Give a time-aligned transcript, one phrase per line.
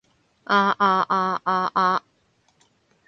[0.45, 2.03] 啊啊啊啊啊